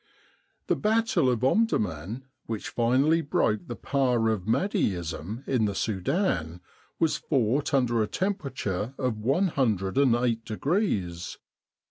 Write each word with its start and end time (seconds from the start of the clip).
The 0.65 0.75
battle 0.75 1.29
of 1.29 1.43
Omdurman, 1.43 2.23
which 2.47 2.69
finally 2.69 3.21
broke 3.21 3.67
the 3.67 3.75
power 3.75 4.29
of 4.29 4.47
Mahdiism 4.47 5.47
in 5.47 5.65
the 5.65 5.75
Sudan, 5.75 6.59
was 6.97 7.17
fought 7.17 7.71
under 7.71 8.01
a 8.01 8.07
temperature 8.07 8.95
of 8.97 9.19
108 9.19 10.43
degrees. 10.43 11.37